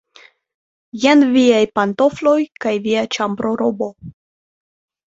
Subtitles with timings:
[1.03, 2.35] Jen viaj pantofloj
[2.67, 3.97] kaj via ĉambrorobo.